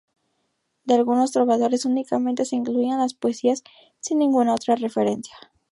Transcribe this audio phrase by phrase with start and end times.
[0.83, 3.63] De algunos trovadores únicamente se incluían las poesías
[3.99, 5.35] sin ninguna otra referencia.